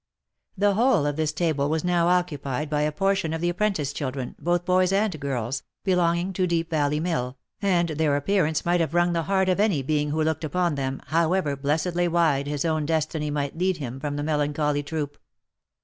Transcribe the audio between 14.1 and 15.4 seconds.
the melancholy troop.